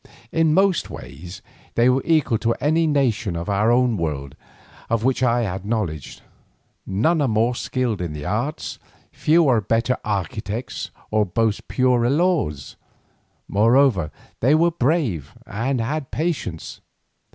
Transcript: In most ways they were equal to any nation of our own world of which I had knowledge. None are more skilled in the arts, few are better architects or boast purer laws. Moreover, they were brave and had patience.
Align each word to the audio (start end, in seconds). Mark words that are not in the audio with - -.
In 0.31 0.55
most 0.55 0.89
ways 0.89 1.43
they 1.75 1.87
were 1.87 2.01
equal 2.03 2.39
to 2.39 2.55
any 2.55 2.87
nation 2.87 3.35
of 3.35 3.47
our 3.49 3.71
own 3.71 3.97
world 3.97 4.35
of 4.89 5.03
which 5.03 5.21
I 5.21 5.41
had 5.41 5.63
knowledge. 5.63 6.21
None 6.87 7.21
are 7.21 7.27
more 7.27 7.53
skilled 7.53 8.01
in 8.01 8.11
the 8.13 8.25
arts, 8.25 8.79
few 9.11 9.47
are 9.47 9.61
better 9.61 9.99
architects 10.03 10.89
or 11.11 11.23
boast 11.23 11.67
purer 11.67 12.09
laws. 12.09 12.77
Moreover, 13.47 14.09
they 14.39 14.55
were 14.55 14.71
brave 14.71 15.35
and 15.45 15.79
had 15.79 16.09
patience. 16.09 16.81